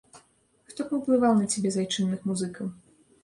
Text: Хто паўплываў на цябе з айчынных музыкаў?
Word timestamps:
Хто 0.69 0.85
паўплываў 0.93 1.37
на 1.41 1.45
цябе 1.55 1.69
з 1.75 1.81
айчынных 1.83 2.25
музыкаў? 2.31 2.73